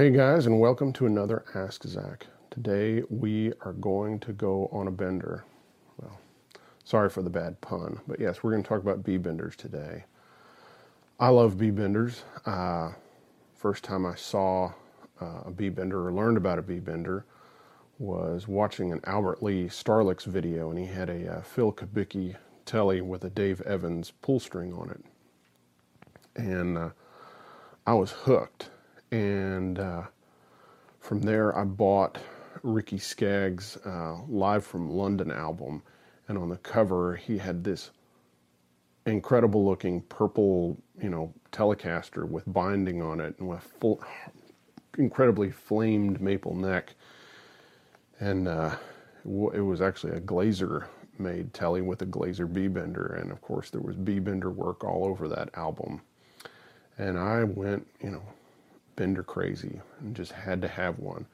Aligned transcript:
Hey 0.00 0.08
guys, 0.08 0.46
and 0.46 0.58
welcome 0.58 0.94
to 0.94 1.04
another 1.04 1.44
Ask 1.54 1.84
Zac. 1.84 2.26
Today 2.50 3.02
we 3.10 3.52
are 3.60 3.74
going 3.74 4.18
to 4.20 4.32
go 4.32 4.70
on 4.72 4.88
a 4.88 4.90
bender. 4.90 5.44
Well, 5.98 6.18
sorry 6.84 7.10
for 7.10 7.20
the 7.20 7.28
bad 7.28 7.60
pun, 7.60 8.00
but 8.06 8.18
yes, 8.18 8.42
we're 8.42 8.52
going 8.52 8.62
to 8.62 8.68
talk 8.70 8.80
about 8.80 9.04
B 9.04 9.18
benders 9.18 9.56
today. 9.56 10.04
I 11.18 11.28
love 11.28 11.58
B 11.58 11.68
benders. 11.68 12.22
Uh, 12.46 12.92
first 13.54 13.84
time 13.84 14.06
I 14.06 14.14
saw 14.14 14.72
uh, 15.20 15.42
a 15.44 15.50
B 15.50 15.68
bender 15.68 16.08
or 16.08 16.14
learned 16.14 16.38
about 16.38 16.58
a 16.58 16.62
B 16.62 16.78
bender 16.78 17.26
was 17.98 18.48
watching 18.48 18.92
an 18.92 19.02
Albert 19.04 19.42
Lee 19.42 19.68
Star 19.68 20.02
Licks 20.02 20.24
video, 20.24 20.70
and 20.70 20.78
he 20.78 20.86
had 20.86 21.10
a 21.10 21.30
uh, 21.30 21.42
Phil 21.42 21.74
Kubicki 21.74 22.36
telly 22.64 23.02
with 23.02 23.22
a 23.22 23.28
Dave 23.28 23.60
Evans 23.60 24.14
pull 24.22 24.40
string 24.40 24.72
on 24.72 24.88
it, 24.88 25.04
and 26.36 26.78
uh, 26.78 26.88
I 27.86 27.92
was 27.92 28.12
hooked 28.12 28.70
and 29.10 29.78
uh, 29.78 30.02
from 30.98 31.20
there 31.20 31.56
I 31.56 31.64
bought 31.64 32.18
Ricky 32.62 32.98
Skaggs' 32.98 33.76
uh, 33.84 34.18
Live 34.28 34.64
from 34.64 34.90
London 34.90 35.30
album, 35.30 35.82
and 36.28 36.38
on 36.38 36.48
the 36.48 36.58
cover 36.58 37.16
he 37.16 37.38
had 37.38 37.64
this 37.64 37.90
incredible 39.06 39.64
looking 39.64 40.02
purple, 40.02 40.76
you 41.02 41.08
know, 41.08 41.32
Telecaster 41.52 42.28
with 42.28 42.44
binding 42.52 43.02
on 43.02 43.20
it 43.20 43.34
and 43.38 43.48
with 43.48 43.62
full, 43.80 44.02
incredibly 44.98 45.50
flamed 45.50 46.20
maple 46.20 46.54
neck, 46.54 46.94
and 48.20 48.46
uh, 48.46 48.76
it 49.24 49.60
was 49.60 49.80
actually 49.80 50.12
a 50.12 50.20
Glaser 50.20 50.88
made 51.18 51.52
telly 51.52 51.82
with 51.82 52.02
a 52.02 52.06
Glaser 52.06 52.46
B 52.46 52.68
bender, 52.68 53.18
and 53.20 53.32
of 53.32 53.40
course 53.40 53.70
there 53.70 53.80
was 53.80 53.96
B 53.96 54.18
bender 54.18 54.50
work 54.50 54.84
all 54.84 55.04
over 55.04 55.28
that 55.28 55.50
album, 55.54 56.00
and 56.98 57.18
I 57.18 57.44
went, 57.44 57.86
you 58.02 58.10
know 58.10 58.22
bender 58.96 59.22
crazy 59.22 59.80
and 60.00 60.14
just 60.14 60.32
had 60.32 60.60
to 60.62 60.68
have 60.68 60.98
one. 60.98 61.26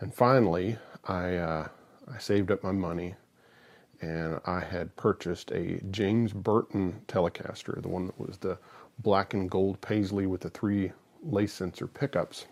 And 0.00 0.14
finally, 0.14 0.76
I 1.04 1.36
uh, 1.36 1.68
I 2.12 2.18
saved 2.18 2.50
up 2.50 2.62
my 2.62 2.72
money 2.72 3.14
and 4.00 4.40
I 4.46 4.60
had 4.60 4.94
purchased 4.96 5.50
a 5.50 5.80
James 5.90 6.32
Burton 6.32 7.02
Telecaster, 7.06 7.80
the 7.82 7.88
one 7.88 8.06
that 8.06 8.18
was 8.18 8.38
the 8.38 8.58
black 9.00 9.34
and 9.34 9.50
gold 9.50 9.80
paisley 9.80 10.26
with 10.26 10.40
the 10.40 10.50
three 10.50 10.92
lace 11.22 11.52
sensor 11.52 11.86
pickups. 11.86 12.46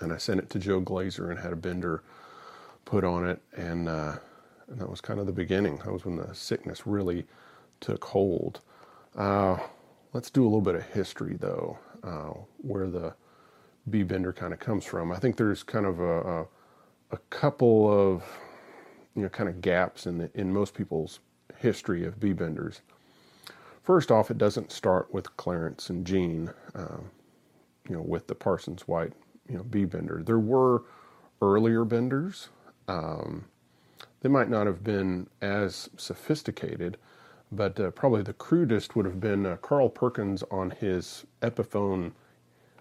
And 0.00 0.12
I 0.12 0.16
sent 0.16 0.40
it 0.40 0.48
to 0.50 0.58
Joe 0.58 0.80
Glaser 0.80 1.30
and 1.30 1.38
had 1.38 1.52
a 1.52 1.56
bender 1.56 2.02
put 2.86 3.04
on 3.04 3.28
it, 3.28 3.42
and, 3.54 3.88
uh, 3.88 4.16
and 4.68 4.80
that 4.80 4.88
was 4.88 5.02
kind 5.02 5.20
of 5.20 5.26
the 5.26 5.32
beginning. 5.32 5.76
That 5.78 5.92
was 5.92 6.06
when 6.06 6.16
the 6.16 6.34
sickness 6.34 6.86
really 6.86 7.26
took 7.80 8.02
hold. 8.04 8.60
Uh, 9.14 9.58
let's 10.14 10.30
do 10.30 10.42
a 10.42 10.44
little 10.44 10.62
bit 10.62 10.74
of 10.74 10.84
history, 10.86 11.36
though, 11.38 11.78
uh, 12.02 12.32
where 12.62 12.88
the 12.88 13.14
B 13.88 14.02
bender 14.02 14.32
kind 14.32 14.52
of 14.52 14.58
comes 14.60 14.84
from. 14.84 15.10
I 15.12 15.18
think 15.18 15.36
there's 15.36 15.62
kind 15.62 15.86
of 15.86 16.00
a, 16.00 16.20
a, 16.20 16.46
a 17.12 17.16
couple 17.30 17.90
of 17.90 18.24
you 19.14 19.22
know 19.22 19.28
kind 19.28 19.48
of 19.48 19.60
gaps 19.60 20.06
in 20.06 20.18
the, 20.18 20.30
in 20.34 20.52
most 20.52 20.74
people's 20.74 21.20
history 21.56 22.04
of 22.04 22.20
B 22.20 22.32
benders. 22.32 22.80
First 23.82 24.10
off, 24.10 24.30
it 24.30 24.38
doesn't 24.38 24.70
start 24.70 25.12
with 25.12 25.36
Clarence 25.36 25.90
and 25.90 26.06
Gene, 26.06 26.52
uh, 26.74 26.98
you 27.88 27.96
know, 27.96 28.02
with 28.02 28.26
the 28.28 28.34
Parsons 28.34 28.86
White 28.86 29.12
you 29.48 29.56
know 29.56 29.64
B 29.64 29.84
bender. 29.84 30.22
There 30.24 30.38
were 30.38 30.84
earlier 31.42 31.84
benders. 31.84 32.48
Um, 32.88 33.46
they 34.20 34.28
might 34.28 34.50
not 34.50 34.66
have 34.66 34.84
been 34.84 35.28
as 35.40 35.90
sophisticated, 35.96 36.98
but 37.50 37.80
uh, 37.80 37.90
probably 37.90 38.22
the 38.22 38.32
crudest 38.34 38.94
would 38.94 39.06
have 39.06 39.20
been 39.20 39.46
uh, 39.46 39.56
Carl 39.56 39.88
Perkins 39.88 40.44
on 40.50 40.70
his 40.70 41.24
Epiphone 41.42 42.12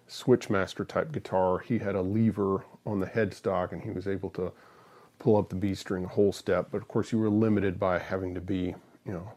Switchmaster 0.09 0.87
type 0.87 1.11
guitar, 1.11 1.59
he 1.59 1.77
had 1.77 1.95
a 1.95 2.01
lever 2.01 2.65
on 2.85 2.99
the 2.99 3.05
headstock 3.05 3.71
and 3.71 3.83
he 3.83 3.91
was 3.91 4.07
able 4.07 4.29
to 4.31 4.51
pull 5.19 5.37
up 5.37 5.49
the 5.49 5.55
B 5.55 5.75
string 5.75 6.05
a 6.05 6.07
whole 6.07 6.33
step. 6.33 6.69
But 6.71 6.81
of 6.81 6.87
course, 6.87 7.11
you 7.11 7.19
were 7.19 7.29
limited 7.29 7.79
by 7.79 7.99
having 7.99 8.33
to 8.33 8.41
be, 8.41 8.73
you 9.05 9.13
know, 9.13 9.31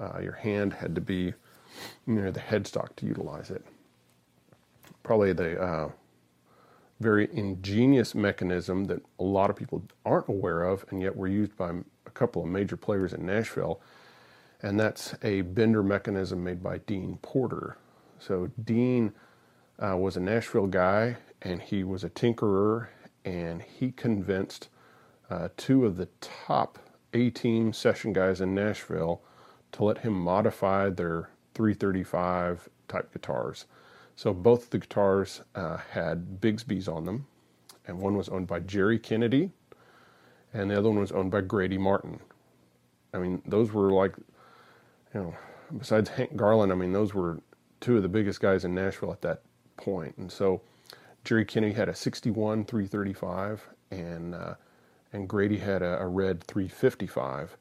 uh, 0.00 0.20
your 0.20 0.32
hand 0.32 0.74
had 0.74 0.94
to 0.94 1.00
be 1.00 1.34
near 2.06 2.30
the 2.30 2.40
headstock 2.40 2.94
to 2.96 3.06
utilize 3.06 3.50
it. 3.50 3.64
Probably 5.02 5.32
the 5.32 5.60
uh, 5.60 5.90
very 7.00 7.28
ingenious 7.32 8.14
mechanism 8.14 8.84
that 8.84 9.02
a 9.18 9.24
lot 9.24 9.50
of 9.50 9.56
people 9.56 9.82
aren't 10.06 10.28
aware 10.28 10.62
of, 10.62 10.84
and 10.90 11.02
yet 11.02 11.16
were 11.16 11.28
used 11.28 11.56
by 11.56 11.72
a 12.06 12.10
couple 12.10 12.42
of 12.42 12.48
major 12.48 12.76
players 12.76 13.12
in 13.12 13.26
Nashville, 13.26 13.80
and 14.62 14.78
that's 14.78 15.14
a 15.22 15.40
bender 15.40 15.82
mechanism 15.82 16.44
made 16.44 16.62
by 16.62 16.78
Dean 16.78 17.18
Porter. 17.22 17.76
So 18.20 18.50
Dean 18.62 19.12
uh, 19.82 19.96
was 19.96 20.16
a 20.16 20.20
Nashville 20.20 20.68
guy, 20.68 21.16
and 21.40 21.60
he 21.60 21.82
was 21.82 22.04
a 22.04 22.10
tinkerer, 22.10 22.88
and 23.24 23.62
he 23.62 23.90
convinced 23.90 24.68
uh, 25.28 25.48
two 25.56 25.84
of 25.84 25.96
the 25.96 26.08
top 26.20 26.78
A 27.14 27.30
team 27.30 27.72
session 27.72 28.12
guys 28.12 28.40
in 28.40 28.54
Nashville 28.54 29.22
to 29.72 29.84
let 29.84 29.98
him 29.98 30.12
modify 30.12 30.88
their 30.90 31.30
335 31.54 32.68
type 32.86 33.12
guitars. 33.12 33.66
So 34.14 34.32
both 34.32 34.70
the 34.70 34.78
guitars 34.78 35.42
uh, 35.54 35.78
had 35.78 36.40
Bigsby's 36.40 36.86
on 36.86 37.04
them, 37.04 37.26
and 37.86 37.98
one 37.98 38.16
was 38.16 38.28
owned 38.28 38.46
by 38.46 38.60
Jerry 38.60 38.98
Kennedy, 38.98 39.50
and 40.54 40.70
the 40.70 40.78
other 40.78 40.90
one 40.90 41.00
was 41.00 41.12
owned 41.12 41.30
by 41.30 41.40
Grady 41.40 41.78
Martin. 41.78 42.20
I 43.12 43.18
mean, 43.18 43.42
those 43.46 43.72
were 43.72 43.90
like, 43.90 44.14
you 45.12 45.20
know, 45.20 45.34
besides 45.76 46.10
Hank 46.10 46.36
Garland, 46.36 46.70
I 46.70 46.76
mean, 46.76 46.92
those 46.92 47.14
were 47.14 47.40
two 47.80 47.96
of 47.96 48.02
the 48.02 48.08
biggest 48.08 48.40
guys 48.40 48.64
in 48.64 48.74
Nashville 48.74 49.12
at 49.12 49.22
that 49.22 49.42
point. 49.76 50.16
And 50.16 50.30
so 50.30 50.60
Jerry 51.24 51.44
Kennedy 51.44 51.74
had 51.74 51.88
a 51.88 51.94
61 51.94 52.64
335 52.64 53.68
and 53.90 54.34
uh, 54.34 54.54
and 55.12 55.28
Grady 55.28 55.58
had 55.58 55.82
a, 55.82 56.00
a, 56.00 56.06
red 56.06 56.42
355. 56.44 57.56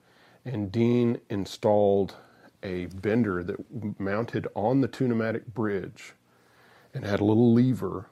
And 0.45 0.71
Dean 0.71 1.19
installed 1.29 2.15
a 2.63 2.85
bender 2.87 3.43
that 3.43 3.99
mounted 3.99 4.47
on 4.55 4.81
the 4.81 4.87
Tune-o-matic 4.87 5.47
bridge 5.47 6.13
and 6.93 7.05
had 7.05 7.19
a 7.19 7.25
little 7.25 7.53
lever. 7.53 8.07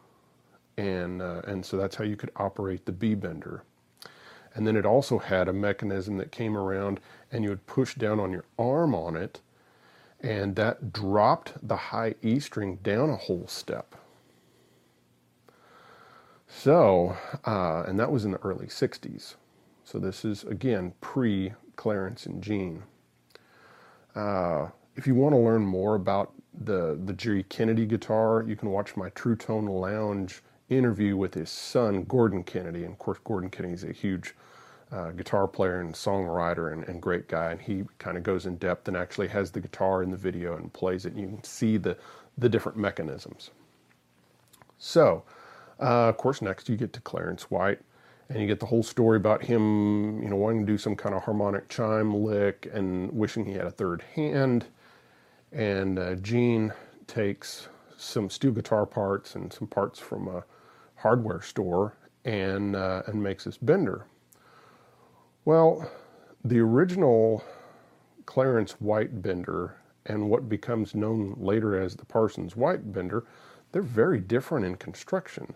And, 0.78 1.22
uh, 1.22 1.42
and 1.48 1.66
so 1.66 1.78
that's 1.78 1.95
how 1.95 2.04
you 2.04 2.16
could 2.16 2.31
operate 2.36 2.86
the 2.86 2.92
B 2.92 3.16
bender. 3.16 3.63
And 4.56 4.66
then 4.68 4.75
it 4.75 4.86
also 4.86 5.19
had 5.19 5.48
a 5.48 5.54
mechanism 5.54 6.18
that 6.18 6.31
came 6.31 6.57
around 6.57 7.00
and 7.31 7.44
you 7.44 7.50
would 7.50 7.66
push 7.66 7.95
down 7.95 8.19
on 8.19 8.31
your 8.31 8.45
arm 8.57 8.94
on 8.94 9.16
it 9.16 9.42
and 10.21 10.56
that 10.56 10.92
dropped 10.92 11.54
the 11.68 11.75
high 11.75 12.16
E 12.21 12.39
string 12.39 12.80
down 12.83 13.10
a 13.10 13.16
whole 13.16 13.48
step. 13.48 13.95
So, 16.48 17.16
uh, 17.45 17.83
and 17.88 18.00
that 18.00 18.12
was 18.12 18.25
in 18.25 18.31
the 18.31 18.39
early 18.39 18.68
60s. 18.68 19.36
So 19.83 20.00
this 20.00 20.25
is, 20.25 20.44
again, 20.44 20.94
pre 21.00 21.54
Clarence 21.75 22.25
and 22.25 22.44
Gene. 22.44 22.83
Uh, 24.16 24.69
if 24.95 25.07
you 25.07 25.16
want 25.16 25.33
to 25.33 25.39
learn 25.39 25.66
more 25.66 25.95
about 25.95 26.33
the, 26.54 27.00
the 27.06 27.13
Jerry 27.13 27.44
Kennedy 27.44 27.86
guitar, 27.86 28.44
you 28.45 28.56
can 28.56 28.69
watch 28.69 28.98
my 28.98 29.10
Truetone 29.12 29.69
Lounge 29.69 30.42
interview 30.69 31.16
with 31.16 31.33
his 31.36 31.50
son, 31.50 32.04
Gordon 32.04 32.44
Kennedy. 32.44 32.83
And 32.83 32.94
of 32.94 33.00
course, 33.00 33.19
Gordon 33.24 33.50
Kennedy 33.50 33.75
is 33.75 33.83
a 33.83 33.92
huge 33.92 34.36
uh, 34.92 35.12
guitar 35.12 35.48
player 35.48 35.82
and 35.82 35.94
songwriter 35.94 36.74
and, 36.74 36.84
and 36.86 37.02
great 37.02 37.28
guy, 37.28 37.52
and 37.52 37.62
he 37.62 37.84
kind 38.00 38.18
of 38.18 38.24
goes 38.24 38.46
in 38.46 38.58
depth 38.58 38.88
and 38.88 38.98
actually 38.98 39.28
has 39.28 39.52
the 39.52 39.60
guitar 39.60 40.02
in 40.04 40.10
the 40.12 40.18
video 40.18 40.56
and 40.56 40.74
plays 40.74 41.06
it. 41.06 41.14
And 41.14 41.22
you 41.22 41.28
can 41.28 41.44
see 41.44 41.78
the 41.78 41.98
the 42.38 42.50
different 42.50 42.78
mechanisms. 42.78 43.52
So, 44.78 45.24
uh, 45.80 46.08
of 46.08 46.18
course, 46.18 46.42
next 46.42 46.70
you 46.70 46.78
get 46.78 46.94
to 46.94 47.02
Clarence 47.02 47.52
White, 47.52 47.80
and 48.30 48.40
you 48.40 48.48
get 48.48 48.60
the 48.60 48.66
whole 48.66 48.84
story 48.84 49.18
about 49.18 49.44
him, 49.44 50.24
you 50.24 50.30
know, 50.30 50.38
wanting 50.38 50.66
to 50.66 50.72
do 50.72 50.78
some 50.78 50.96
kind 50.96 51.14
of 51.14 51.24
harmonic 51.24 51.68
chime 51.68 52.14
lick 52.16 52.70
and 52.72 53.12
wishing 53.12 53.46
he 53.46 53.54
had 53.54 53.66
a 53.66 53.72
third 53.72 54.04
hand. 54.16 54.68
And 55.52 56.00
uh, 56.00 56.16
Gene 56.16 56.72
takes 57.08 57.68
some 57.98 58.30
steel 58.30 58.52
guitar 58.52 58.86
parts 58.86 59.36
and 59.36 59.52
some 59.52 59.68
parts 59.68 60.00
from 60.00 60.28
a 60.28 60.44
hardware 60.96 61.42
store 61.42 61.96
and 62.24 62.76
uh, 62.76 63.04
and 63.08 63.22
makes 63.22 63.44
this 63.44 63.58
bender. 63.58 64.06
Well, 65.50 65.90
the 66.46 66.60
original 66.60 67.44
Clarence 68.28 68.74
White 68.74 69.24
bender 69.24 69.78
and 70.06 70.30
what 70.30 70.48
becomes 70.48 70.94
known 70.94 71.34
later 71.40 71.81
as 71.81 71.96
the 71.96 72.06
Parsons 72.06 72.56
White 72.56 72.94
bender, 72.94 73.25
they're 73.72 73.81
very 73.81 74.19
different 74.19 74.68
in 74.68 74.75
construction. 74.75 75.56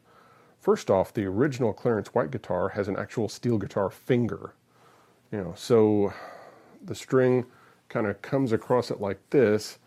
First 0.60 0.90
off, 0.90 1.14
the 1.14 1.26
original 1.26 1.74
Clarence 1.74 2.08
White 2.08 2.32
guitar 2.32 2.70
has 2.70 2.88
an 2.88 2.98
actual 2.98 3.30
steel 3.30 3.60
guitar 3.60 3.92
finger. 3.92 4.56
You 5.32 5.38
know, 5.38 5.54
so 5.56 6.12
the 6.84 6.96
string 6.96 7.46
kind 7.88 8.08
of 8.08 8.20
comes 8.24 8.52
across 8.52 8.90
it 8.90 9.00
like 9.00 9.20
this, 9.30 9.78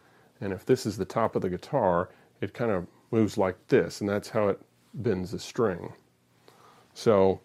and 0.40 0.52
if 0.52 0.64
this 0.64 0.86
is 0.86 0.96
the 0.96 1.04
top 1.04 1.34
of 1.34 1.42
the 1.42 1.50
guitar, 1.50 2.10
it 2.40 2.54
kind 2.54 2.70
of 2.70 2.86
moves 3.10 3.36
like 3.36 3.56
this, 3.66 4.00
and 4.00 4.08
that's 4.08 4.28
how 4.28 4.46
it 4.46 4.60
bends 4.94 5.32
the 5.32 5.40
string. 5.40 5.94
So 6.94 7.40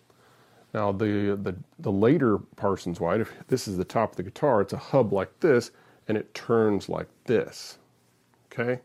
now 0.73 0.91
the, 0.91 1.37
the, 1.41 1.55
the 1.79 1.91
later 1.91 2.37
Parsons 2.55 2.99
White, 2.99 3.21
if 3.21 3.33
this 3.47 3.67
is 3.67 3.77
the 3.77 3.85
top 3.85 4.11
of 4.11 4.15
the 4.17 4.23
guitar, 4.23 4.61
it's 4.61 4.73
a 4.73 4.77
hub 4.77 5.11
like 5.11 5.39
this, 5.39 5.71
and 6.07 6.17
it 6.17 6.33
turns 6.33 6.87
like 6.87 7.07
this. 7.25 7.77
Okay? 8.51 8.81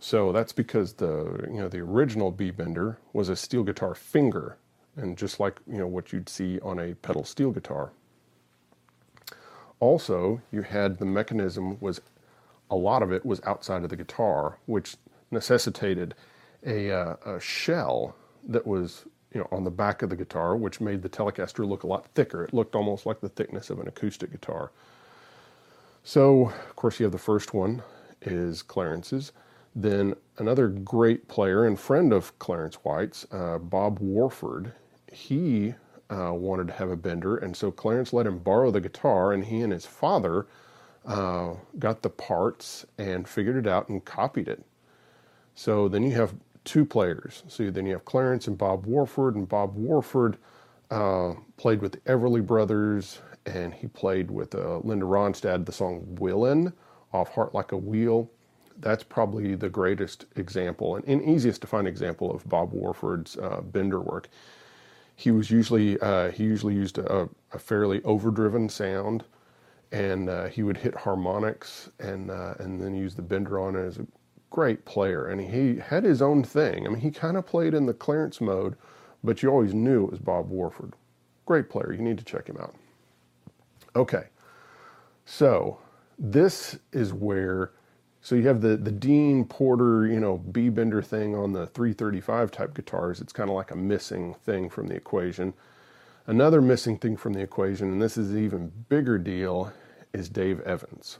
So 0.00 0.32
that's 0.32 0.52
because 0.52 0.94
the 0.94 1.46
you 1.52 1.60
know 1.60 1.68
the 1.68 1.80
original 1.80 2.30
B 2.30 2.50
bender 2.50 2.98
was 3.12 3.28
a 3.28 3.36
steel 3.36 3.62
guitar 3.62 3.94
finger, 3.94 4.56
and 4.96 5.16
just 5.16 5.38
like 5.38 5.60
you 5.70 5.76
know 5.76 5.86
what 5.86 6.10
you'd 6.10 6.28
see 6.28 6.58
on 6.60 6.78
a 6.78 6.94
pedal 6.94 7.22
steel 7.22 7.50
guitar. 7.50 7.92
Also, 9.78 10.40
you 10.50 10.62
had 10.62 10.98
the 10.98 11.04
mechanism 11.04 11.78
was 11.80 12.00
a 12.70 12.76
lot 12.76 13.02
of 13.02 13.12
it 13.12 13.26
was 13.26 13.42
outside 13.44 13.82
of 13.82 13.90
the 13.90 13.96
guitar, 13.96 14.58
which 14.66 14.96
necessitated 15.30 16.14
a, 16.64 16.90
uh, 16.90 17.16
a 17.24 17.40
shell 17.40 18.14
that 18.46 18.66
was 18.66 19.06
you 19.32 19.40
know 19.40 19.48
on 19.50 19.64
the 19.64 19.70
back 19.70 20.02
of 20.02 20.10
the 20.10 20.16
guitar, 20.16 20.56
which 20.56 20.80
made 20.80 21.02
the 21.02 21.08
Telecaster 21.08 21.66
look 21.66 21.82
a 21.82 21.86
lot 21.86 22.06
thicker. 22.14 22.44
It 22.44 22.54
looked 22.54 22.74
almost 22.74 23.06
like 23.06 23.20
the 23.20 23.28
thickness 23.28 23.70
of 23.70 23.78
an 23.78 23.88
acoustic 23.88 24.32
guitar. 24.32 24.70
So, 26.02 26.46
of 26.48 26.76
course, 26.76 26.98
you 26.98 27.04
have 27.04 27.12
the 27.12 27.18
first 27.18 27.52
one 27.54 27.82
is 28.22 28.62
Clarence's. 28.62 29.32
Then 29.74 30.14
another 30.38 30.68
great 30.68 31.28
player 31.28 31.64
and 31.64 31.78
friend 31.78 32.12
of 32.12 32.36
Clarence 32.38 32.76
White's, 32.76 33.26
uh, 33.30 33.58
Bob 33.58 33.98
Warford, 34.00 34.72
he 35.12 35.74
uh, 36.10 36.32
wanted 36.32 36.68
to 36.68 36.72
have 36.72 36.90
a 36.90 36.96
bender, 36.96 37.36
and 37.36 37.56
so 37.56 37.70
Clarence 37.70 38.12
let 38.12 38.26
him 38.26 38.38
borrow 38.38 38.70
the 38.70 38.80
guitar, 38.80 39.32
and 39.32 39.44
he 39.44 39.60
and 39.60 39.72
his 39.72 39.86
father 39.86 40.46
uh, 41.06 41.54
got 41.78 42.02
the 42.02 42.10
parts 42.10 42.84
and 42.98 43.28
figured 43.28 43.56
it 43.56 43.70
out 43.70 43.88
and 43.88 44.04
copied 44.04 44.48
it. 44.48 44.64
So 45.54 45.88
then 45.88 46.02
you 46.02 46.12
have 46.12 46.34
two 46.64 46.84
players. 46.84 47.42
So 47.48 47.70
then 47.70 47.86
you 47.86 47.92
have 47.92 48.04
Clarence 48.04 48.46
and 48.46 48.56
Bob 48.56 48.86
Warford, 48.86 49.36
and 49.36 49.48
Bob 49.48 49.76
Warford 49.76 50.36
uh, 50.90 51.34
played 51.56 51.80
with 51.80 51.92
the 51.92 51.98
Everly 51.98 52.44
Brothers, 52.44 53.20
and 53.46 53.72
he 53.72 53.86
played 53.86 54.30
with 54.30 54.54
uh, 54.54 54.78
Linda 54.78 55.06
Ronstadt 55.06 55.64
the 55.64 55.72
song 55.72 56.04
Willin' 56.18 56.72
off 57.12 57.30
Heart 57.30 57.54
Like 57.54 57.72
a 57.72 57.76
Wheel. 57.76 58.30
That's 58.78 59.02
probably 59.02 59.54
the 59.54 59.68
greatest 59.68 60.26
example 60.36 60.96
and, 60.96 61.04
and 61.06 61.22
easiest 61.22 61.60
to 61.62 61.66
find 61.66 61.86
example 61.86 62.34
of 62.34 62.48
Bob 62.48 62.72
Warford's 62.72 63.36
uh, 63.36 63.60
bender 63.60 64.00
work. 64.00 64.28
He 65.16 65.30
was 65.30 65.50
usually 65.50 66.00
uh, 66.00 66.30
he 66.30 66.44
usually 66.44 66.74
used 66.74 66.96
a, 66.96 67.28
a, 67.52 67.58
fairly 67.58 68.02
overdriven 68.04 68.70
sound, 68.70 69.24
and 69.92 70.30
uh, 70.30 70.46
he 70.46 70.62
would 70.62 70.78
hit 70.78 70.94
harmonics 70.94 71.90
and 71.98 72.30
uh, 72.30 72.54
and 72.58 72.80
then 72.80 72.94
use 72.94 73.14
the 73.14 73.22
bender 73.22 73.60
on 73.60 73.76
it 73.76 73.84
as 73.84 73.98
a 73.98 74.06
great 74.50 74.84
player. 74.84 75.26
And 75.26 75.40
he 75.40 75.80
had 75.80 76.04
his 76.04 76.20
own 76.20 76.42
thing. 76.42 76.86
I 76.86 76.90
mean, 76.90 77.00
he 77.00 77.10
kind 77.10 77.36
of 77.36 77.46
played 77.46 77.72
in 77.72 77.86
the 77.86 77.94
Clarence 77.94 78.40
mode, 78.40 78.76
but 79.24 79.42
you 79.42 79.48
always 79.48 79.72
knew 79.72 80.04
it 80.04 80.10
was 80.10 80.18
Bob 80.20 80.50
Warford. 80.50 80.94
Great 81.46 81.70
player. 81.70 81.92
You 81.92 82.02
need 82.02 82.18
to 82.18 82.24
check 82.24 82.48
him 82.48 82.58
out. 82.58 82.74
Okay, 83.96 84.24
so 85.24 85.78
this 86.18 86.78
is 86.92 87.12
where, 87.12 87.72
so 88.20 88.36
you 88.36 88.46
have 88.46 88.60
the, 88.60 88.76
the 88.76 88.92
Dean 88.92 89.44
Porter, 89.44 90.06
you 90.06 90.20
know, 90.20 90.38
B 90.38 90.68
bender 90.68 91.02
thing 91.02 91.34
on 91.34 91.52
the 91.52 91.66
335 91.66 92.50
type 92.52 92.74
guitars. 92.74 93.20
It's 93.20 93.32
kind 93.32 93.50
of 93.50 93.56
like 93.56 93.72
a 93.72 93.76
missing 93.76 94.34
thing 94.44 94.68
from 94.68 94.86
the 94.86 94.94
equation. 94.94 95.54
Another 96.26 96.60
missing 96.60 96.98
thing 96.98 97.16
from 97.16 97.32
the 97.32 97.40
equation, 97.40 97.88
and 97.90 98.00
this 98.00 98.16
is 98.16 98.30
an 98.30 98.44
even 98.44 98.70
bigger 98.88 99.18
deal, 99.18 99.72
is 100.12 100.28
Dave 100.28 100.60
Evans. 100.60 101.18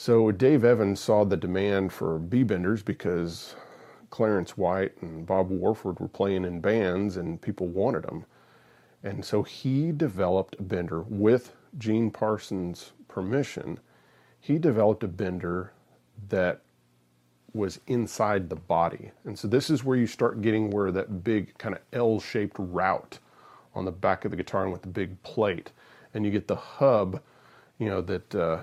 So 0.00 0.30
Dave 0.30 0.64
Evans 0.64 1.00
saw 1.00 1.24
the 1.24 1.36
demand 1.36 1.92
for 1.92 2.20
B 2.20 2.44
benders 2.44 2.84
because 2.84 3.56
Clarence 4.10 4.56
White 4.56 4.92
and 5.02 5.26
Bob 5.26 5.50
Warford 5.50 5.98
were 5.98 6.06
playing 6.06 6.44
in 6.44 6.60
bands 6.60 7.16
and 7.16 7.42
people 7.42 7.66
wanted 7.66 8.04
them. 8.04 8.24
And 9.02 9.24
so 9.24 9.42
he 9.42 9.90
developed 9.90 10.54
a 10.60 10.62
bender 10.62 11.00
with 11.00 11.56
Gene 11.78 12.12
Parsons' 12.12 12.92
permission. 13.08 13.80
He 14.38 14.56
developed 14.56 15.02
a 15.02 15.08
bender 15.08 15.72
that 16.28 16.60
was 17.52 17.80
inside 17.88 18.50
the 18.50 18.56
body. 18.56 19.10
And 19.24 19.36
so 19.36 19.48
this 19.48 19.68
is 19.68 19.82
where 19.82 19.96
you 19.96 20.06
start 20.06 20.42
getting 20.42 20.70
where 20.70 20.92
that 20.92 21.24
big 21.24 21.58
kind 21.58 21.74
of 21.74 21.80
L-shaped 21.92 22.56
route 22.56 23.18
on 23.74 23.84
the 23.84 23.90
back 23.90 24.24
of 24.24 24.30
the 24.30 24.36
guitar 24.36 24.62
and 24.62 24.70
with 24.70 24.82
the 24.82 24.88
big 24.88 25.20
plate. 25.24 25.72
And 26.14 26.24
you 26.24 26.30
get 26.30 26.46
the 26.46 26.54
hub, 26.54 27.20
you 27.80 27.88
know, 27.88 28.00
that 28.02 28.32
uh, 28.32 28.58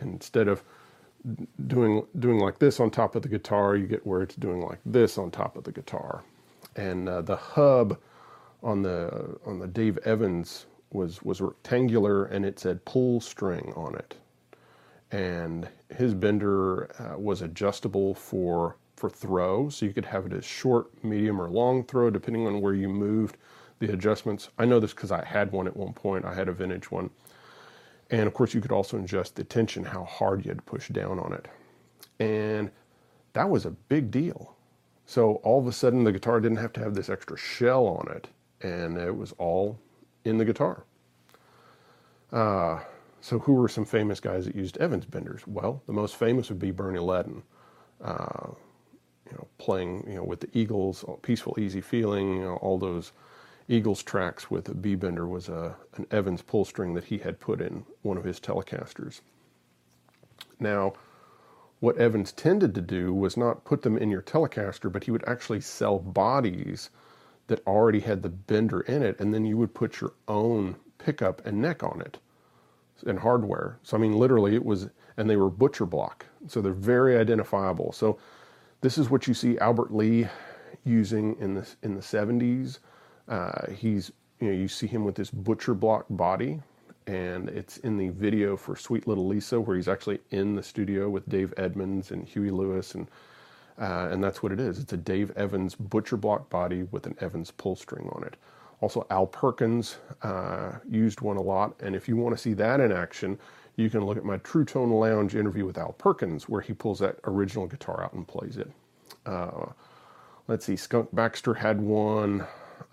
instead 0.00 0.48
of 0.48 0.62
doing 1.66 2.04
doing 2.18 2.38
like 2.38 2.58
this 2.58 2.80
on 2.80 2.90
top 2.90 3.16
of 3.16 3.22
the 3.22 3.28
guitar, 3.28 3.76
you 3.76 3.86
get 3.86 4.06
where 4.06 4.22
it's 4.22 4.36
doing 4.36 4.60
like 4.60 4.80
this 4.86 5.18
on 5.18 5.30
top 5.30 5.56
of 5.56 5.64
the 5.64 5.72
guitar. 5.72 6.24
And 6.76 7.08
uh, 7.08 7.22
the 7.22 7.36
hub 7.36 7.98
on 8.62 8.82
the 8.82 9.38
on 9.46 9.58
the 9.58 9.66
Dave 9.66 9.98
Evans 9.98 10.66
was 10.92 11.22
was 11.22 11.40
rectangular 11.40 12.26
and 12.26 12.44
it 12.44 12.58
said 12.58 12.84
pull 12.84 13.20
string 13.20 13.72
on 13.76 13.94
it, 13.94 14.16
and 15.12 15.68
his 15.94 16.14
bender 16.14 16.90
uh, 17.00 17.18
was 17.18 17.42
adjustable 17.42 18.14
for 18.14 18.76
for 18.96 19.10
throw, 19.10 19.68
so 19.68 19.86
you 19.86 19.92
could 19.92 20.04
have 20.06 20.26
it 20.26 20.32
as 20.32 20.44
short, 20.44 20.88
medium, 21.04 21.40
or 21.40 21.48
long 21.48 21.84
throw 21.84 22.10
depending 22.10 22.46
on 22.46 22.60
where 22.60 22.74
you 22.74 22.88
moved 22.88 23.36
the 23.78 23.92
adjustments. 23.92 24.48
I 24.58 24.64
know 24.64 24.80
this 24.80 24.92
because 24.92 25.12
I 25.12 25.24
had 25.24 25.52
one 25.52 25.68
at 25.68 25.76
one 25.76 25.92
point. 25.92 26.24
I 26.24 26.34
had 26.34 26.48
a 26.48 26.52
vintage 26.52 26.90
one, 26.90 27.10
and 28.10 28.26
of 28.26 28.34
course 28.34 28.54
you 28.54 28.60
could 28.60 28.72
also 28.72 28.98
adjust 28.98 29.36
the 29.36 29.44
tension, 29.44 29.84
how 29.84 30.04
hard 30.04 30.44
you 30.44 30.50
had 30.50 30.58
to 30.58 30.64
push 30.64 30.88
down 30.88 31.18
on 31.18 31.32
it, 31.32 31.48
and 32.18 32.70
that 33.32 33.48
was 33.48 33.66
a 33.66 33.70
big 33.70 34.10
deal. 34.10 34.56
So 35.06 35.36
all 35.36 35.58
of 35.58 35.66
a 35.66 35.72
sudden 35.72 36.04
the 36.04 36.12
guitar 36.12 36.40
didn't 36.40 36.58
have 36.58 36.72
to 36.74 36.80
have 36.80 36.94
this 36.94 37.08
extra 37.08 37.36
shell 37.36 37.86
on 37.86 38.14
it 38.14 38.28
and 38.60 38.98
it 38.98 39.16
was 39.16 39.32
all 39.38 39.78
in 40.24 40.38
the 40.38 40.44
guitar. 40.44 40.84
Uh, 42.32 42.80
so 43.20 43.38
who 43.38 43.54
were 43.54 43.68
some 43.68 43.84
famous 43.84 44.20
guys 44.20 44.46
that 44.46 44.54
used 44.54 44.76
Evans 44.78 45.04
benders? 45.04 45.46
Well, 45.46 45.82
the 45.86 45.92
most 45.92 46.16
famous 46.16 46.48
would 46.48 46.58
be 46.58 46.70
Bernie 46.70 46.98
Leadon. 46.98 47.42
Uh, 48.02 48.50
you 49.26 49.32
know, 49.32 49.46
playing 49.58 50.04
you 50.08 50.14
know 50.14 50.24
with 50.24 50.40
the 50.40 50.48
Eagles, 50.52 51.04
"Peaceful 51.22 51.58
Easy 51.58 51.80
Feeling," 51.80 52.36
you 52.36 52.42
know, 52.42 52.56
all 52.56 52.78
those 52.78 53.12
Eagles 53.68 54.02
tracks 54.02 54.50
with 54.50 54.68
a 54.68 54.74
B 54.74 54.94
bender 54.94 55.26
was 55.26 55.48
a 55.48 55.76
an 55.96 56.06
Evans 56.10 56.42
pull 56.42 56.64
string 56.64 56.94
that 56.94 57.04
he 57.04 57.18
had 57.18 57.38
put 57.38 57.60
in 57.60 57.84
one 58.02 58.16
of 58.16 58.24
his 58.24 58.40
Telecasters. 58.40 59.20
Now, 60.58 60.94
what 61.80 61.98
Evans 61.98 62.32
tended 62.32 62.74
to 62.74 62.80
do 62.80 63.14
was 63.14 63.36
not 63.36 63.64
put 63.64 63.82
them 63.82 63.96
in 63.96 64.10
your 64.10 64.22
Telecaster, 64.22 64.90
but 64.90 65.04
he 65.04 65.10
would 65.10 65.24
actually 65.28 65.60
sell 65.60 65.98
bodies 65.98 66.90
that 67.46 67.64
already 67.66 68.00
had 68.00 68.22
the 68.22 68.28
bender 68.28 68.80
in 68.80 69.02
it, 69.02 69.20
and 69.20 69.32
then 69.32 69.44
you 69.44 69.56
would 69.56 69.74
put 69.74 70.00
your 70.00 70.12
own 70.26 70.76
pickup 70.98 71.44
and 71.46 71.60
neck 71.60 71.82
on 71.82 72.00
it 72.00 72.18
and 73.06 73.18
hardware. 73.18 73.78
So 73.82 73.96
I 73.96 74.00
mean, 74.00 74.18
literally, 74.18 74.54
it 74.54 74.64
was, 74.64 74.88
and 75.16 75.28
they 75.30 75.36
were 75.36 75.50
butcher 75.50 75.86
block, 75.86 76.26
so 76.46 76.60
they're 76.60 76.72
very 76.72 77.16
identifiable. 77.16 77.92
So 77.92 78.18
this 78.80 78.98
is 78.98 79.10
what 79.10 79.28
you 79.28 79.34
see 79.34 79.58
Albert 79.58 79.94
Lee 79.94 80.26
using 80.84 81.36
in 81.38 81.54
the 81.54 81.68
in 81.82 81.94
the 81.94 82.00
70s. 82.00 82.78
Uh, 83.28 83.70
he's 83.70 84.10
you 84.40 84.48
know 84.48 84.54
you 84.54 84.68
see 84.68 84.86
him 84.86 85.04
with 85.04 85.14
this 85.14 85.30
butcher 85.30 85.74
block 85.74 86.06
body, 86.10 86.60
and 87.06 87.48
it's 87.48 87.78
in 87.78 87.96
the 87.96 88.08
video 88.10 88.56
for 88.56 88.76
Sweet 88.76 89.06
Little 89.06 89.26
Lisa 89.26 89.60
where 89.60 89.76
he's 89.76 89.88
actually 89.88 90.20
in 90.30 90.54
the 90.54 90.62
studio 90.62 91.08
with 91.08 91.28
Dave 91.28 91.52
Edmunds 91.56 92.10
and 92.10 92.26
Huey 92.26 92.50
Lewis 92.50 92.94
and 92.94 93.08
uh, 93.78 94.08
and 94.10 94.22
that's 94.22 94.42
what 94.42 94.52
it 94.52 94.60
is. 94.60 94.78
It's 94.78 94.92
a 94.92 94.96
Dave 94.96 95.30
Evans 95.36 95.74
butcher 95.74 96.16
block 96.16 96.50
body 96.50 96.84
with 96.90 97.06
an 97.06 97.16
Evans 97.20 97.50
pull 97.50 97.76
string 97.76 98.08
on 98.12 98.24
it. 98.24 98.36
Also, 98.80 99.06
Al 99.10 99.26
Perkins 99.26 99.96
uh, 100.22 100.72
used 100.88 101.20
one 101.20 101.36
a 101.36 101.42
lot, 101.42 101.74
and 101.80 101.96
if 101.96 102.08
you 102.08 102.16
want 102.16 102.36
to 102.36 102.40
see 102.40 102.54
that 102.54 102.80
in 102.80 102.92
action, 102.92 103.38
you 103.76 103.90
can 103.90 104.04
look 104.04 104.16
at 104.16 104.24
my 104.24 104.38
Truetone 104.38 104.98
Lounge 104.98 105.34
interview 105.34 105.64
with 105.64 105.78
Al 105.78 105.92
Perkins, 105.92 106.48
where 106.48 106.60
he 106.60 106.72
pulls 106.72 106.98
that 107.00 107.18
original 107.24 107.66
guitar 107.66 108.04
out 108.04 108.12
and 108.12 108.26
plays 108.26 108.56
it. 108.56 108.70
Uh, 109.26 109.66
let's 110.46 110.64
see, 110.64 110.76
Skunk 110.76 111.08
Baxter 111.12 111.54
had 111.54 111.80
one. 111.80 112.44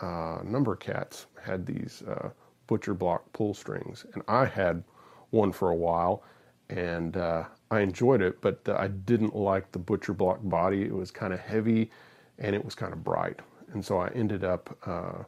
Uh, 0.01 0.39
Number 0.43 0.75
Cats 0.75 1.27
had 1.41 1.65
these 1.65 2.03
uh, 2.07 2.29
butcher 2.67 2.93
block 2.93 3.31
pull 3.33 3.53
strings, 3.53 4.05
and 4.13 4.23
I 4.27 4.45
had 4.45 4.83
one 5.29 5.51
for 5.51 5.69
a 5.69 5.75
while, 5.75 6.23
and 6.69 7.17
uh, 7.17 7.43
I 7.71 7.81
enjoyed 7.81 8.21
it, 8.21 8.41
but 8.41 8.59
uh, 8.67 8.75
I 8.77 8.87
didn't 8.87 9.35
like 9.35 9.71
the 9.71 9.79
butcher 9.79 10.13
block 10.13 10.39
body. 10.43 10.83
It 10.83 10.93
was 10.93 11.11
kind 11.11 11.33
of 11.33 11.39
heavy, 11.39 11.91
and 12.39 12.55
it 12.55 12.63
was 12.63 12.75
kind 12.75 12.93
of 12.93 13.03
bright, 13.03 13.39
and 13.73 13.83
so 13.83 13.99
I 13.99 14.09
ended 14.09 14.43
up 14.43 14.77
uh, 14.85 15.23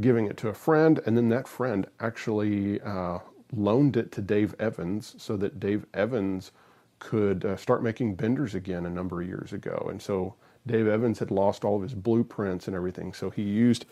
giving 0.00 0.26
it 0.26 0.36
to 0.38 0.48
a 0.48 0.54
friend, 0.54 1.00
and 1.06 1.16
then 1.16 1.28
that 1.30 1.48
friend 1.48 1.86
actually 2.00 2.80
uh, 2.82 3.18
loaned 3.52 3.96
it 3.96 4.12
to 4.12 4.20
Dave 4.22 4.54
Evans 4.58 5.14
so 5.18 5.36
that 5.36 5.60
Dave 5.60 5.86
Evans 5.94 6.52
could 6.98 7.58
start 7.58 7.82
making 7.82 8.14
benders 8.14 8.54
again 8.54 8.84
a 8.84 8.90
number 8.90 9.22
of 9.22 9.26
years 9.26 9.52
ago. 9.54 9.88
And 9.90 10.00
so 10.00 10.34
Dave 10.70 10.86
Evans 10.86 11.18
had 11.18 11.30
lost 11.30 11.64
all 11.64 11.76
of 11.76 11.82
his 11.82 11.94
blueprints 11.94 12.66
and 12.66 12.76
everything, 12.76 13.12
so 13.12 13.30
he 13.30 13.42
used 13.42 13.86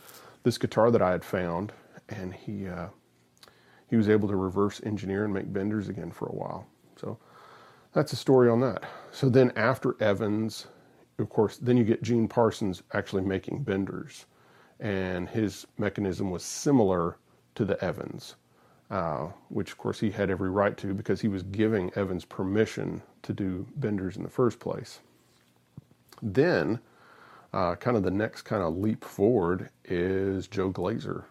this 0.45 0.59
guitar 0.59 0.91
that 0.91 1.03
I 1.03 1.11
had 1.11 1.25
found, 1.25 1.73
and 2.09 2.33
he 2.35 2.69
uh, 2.69 2.89
he 3.89 3.97
was 3.97 4.09
able 4.09 4.29
to 4.29 4.37
reverse 4.37 4.81
engineer 4.85 5.25
and 5.25 5.35
make 5.35 5.53
benders 5.53 5.89
again 5.89 6.11
for 6.11 6.27
a 6.27 6.35
while. 6.35 6.67
So 6.97 7.19
that's 7.93 8.13
a 8.13 8.17
story 8.17 8.49
on 8.51 8.61
that. 8.61 8.85
So 9.13 9.29
then 9.29 9.53
after 9.57 9.97
Evans, 10.01 10.67
of 11.19 11.29
course, 11.31 11.57
then 11.57 11.77
you 11.77 11.85
get 11.85 12.03
Gene 12.03 12.29
Parsons 12.29 12.83
actually 12.93 13.23
making 13.23 13.63
benders 13.63 14.27
and 14.81 15.29
his 15.29 15.67
mechanism 15.79 16.31
was 16.31 16.43
similar 16.45 17.17
to 17.55 17.65
the 17.65 17.83
Evans, 17.85 18.37
uh, 18.91 19.29
which 19.49 19.73
of 19.73 19.79
course 19.79 19.99
he 19.99 20.11
had 20.11 20.31
every 20.31 20.51
right 20.51 20.77
to 20.77 20.95
because 20.95 21.21
he 21.21 21.29
was 21.29 21.43
giving 21.45 21.91
Evans 21.97 22.25
permission 22.25 23.03
to 23.23 23.33
do 23.33 23.67
benders 23.77 24.17
in 24.17 24.23
the 24.23 24.29
first 24.29 24.61
place. 24.61 25.01
Then, 26.23 26.81
uh, 27.53 27.77
kind 27.77 27.97
of 27.97 28.03
the 28.03 28.11
next 28.11 28.43
kind 28.43 28.63
of 28.63 28.77
leap 28.77 29.05
forward 29.05 29.71
is 29.85 30.49
Joe 30.49 30.69
Glaser. 30.71 31.27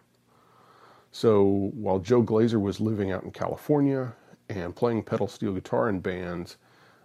So 1.12 1.72
while 1.74 2.00
Joe 2.00 2.22
Glaser 2.22 2.60
was 2.60 2.80
living 2.80 3.12
out 3.12 3.24
in 3.24 3.32
California 3.32 4.14
and 4.50 4.76
playing 4.76 5.04
pedal 5.04 5.28
steel 5.28 5.54
guitar 5.54 5.90
in 5.90 6.00
bands, 6.00 6.58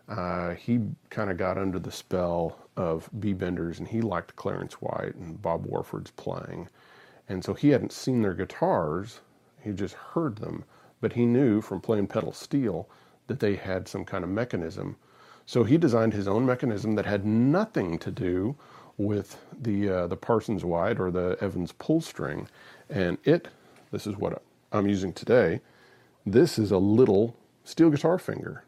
uh, 0.08 0.54
he 0.54 0.80
kind 1.10 1.30
of 1.30 1.36
got 1.36 1.56
under 1.56 1.78
the 1.78 1.92
spell 1.92 2.58
of 2.76 3.08
B 3.20 3.32
Benders 3.32 3.78
and 3.78 3.88
he 3.88 4.00
liked 4.00 4.36
Clarence 4.36 4.74
White 4.74 5.14
and 5.14 5.40
Bob 5.40 5.66
Warford's 5.66 6.10
playing. 6.10 6.68
And 7.28 7.44
so 7.44 7.54
he 7.54 7.70
hadn't 7.70 7.92
seen 7.92 8.22
their 8.22 8.34
guitars, 8.34 9.20
he 9.60 9.72
just 9.72 9.94
heard 9.94 10.36
them, 10.36 10.64
but 11.00 11.12
he 11.12 11.24
knew 11.24 11.60
from 11.60 11.80
playing 11.80 12.08
pedal 12.08 12.32
steel 12.32 12.88
that 13.28 13.40
they 13.40 13.56
had 13.56 13.88
some 13.88 14.04
kind 14.04 14.24
of 14.24 14.30
mechanism. 14.30 14.96
So 15.46 15.64
he 15.64 15.76
designed 15.76 16.12
his 16.12 16.28
own 16.28 16.46
mechanism 16.46 16.94
that 16.94 17.06
had 17.06 17.26
nothing 17.26 17.98
to 17.98 18.10
do 18.10 18.56
with 18.96 19.38
the 19.60 19.88
uh, 19.88 20.06
the 20.06 20.16
Parsons 20.16 20.64
White 20.64 21.00
or 21.00 21.10
the 21.10 21.36
Evans 21.40 21.72
pull 21.72 22.00
string, 22.00 22.48
and 22.88 23.18
it. 23.24 23.48
This 23.90 24.06
is 24.06 24.16
what 24.16 24.42
I'm 24.70 24.86
using 24.86 25.12
today. 25.12 25.60
This 26.24 26.58
is 26.58 26.70
a 26.70 26.78
little 26.78 27.36
steel 27.64 27.90
guitar 27.90 28.18
finger, 28.18 28.64